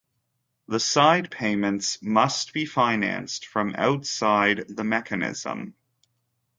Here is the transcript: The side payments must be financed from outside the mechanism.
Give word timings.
The 0.67 0.79
side 0.79 1.29
payments 1.29 2.01
must 2.01 2.53
be 2.53 2.65
financed 2.65 3.45
from 3.45 3.75
outside 3.77 4.65
the 4.67 4.83
mechanism. 4.83 5.75